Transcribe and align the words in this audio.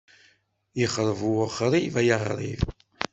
Yexreb 0.79 1.19
wexrib 1.35 1.93
ay 2.01 2.09
aɣrib. 2.15 2.61